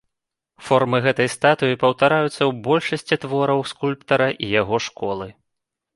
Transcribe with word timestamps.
Формы 0.67 0.97
гэтай 1.05 1.29
статуі 1.33 1.77
паўтараюцца 1.83 2.31
ў 2.31 2.49
большасці 2.69 3.15
твораў 3.27 3.59
скульптара 3.73 4.29
і 4.43 4.51
яго 4.61 4.75
школы. 4.91 5.33